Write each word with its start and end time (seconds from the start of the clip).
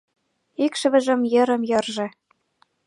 Икшывыжым 0.65 1.21
йырым-йырже 1.33 2.07